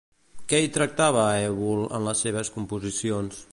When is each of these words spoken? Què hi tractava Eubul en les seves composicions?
Què 0.53 0.61
hi 0.63 0.71
tractava 0.77 1.27
Eubul 1.51 1.85
en 1.99 2.09
les 2.11 2.25
seves 2.27 2.53
composicions? 2.59 3.43